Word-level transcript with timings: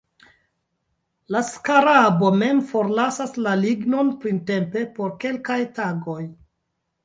La 1.35 1.41
skarabo 1.49 2.31
mem 2.39 2.63
forlasas 2.71 3.35
la 3.49 3.55
lignon 3.61 4.11
printempe 4.27 4.87
por 4.99 5.15
kelkaj 5.23 5.63
tagoj. 5.81 6.21